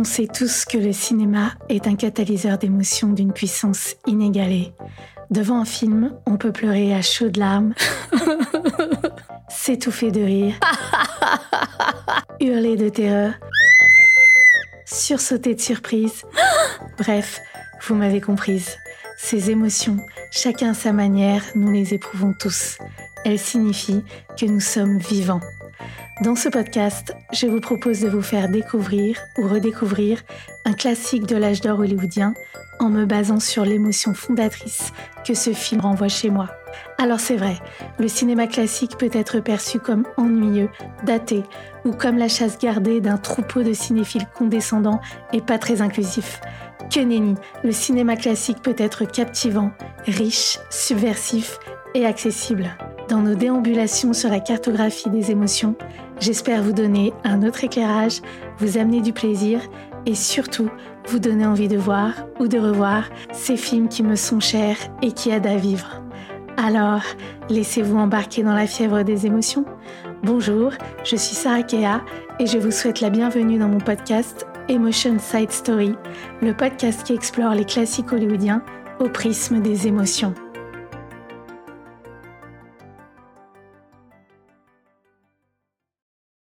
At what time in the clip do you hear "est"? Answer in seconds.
1.68-1.88